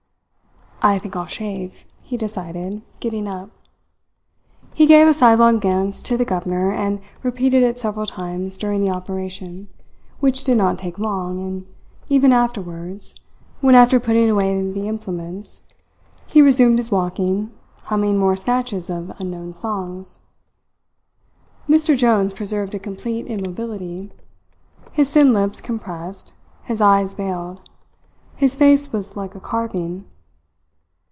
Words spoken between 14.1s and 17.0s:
away the implements, he resumed his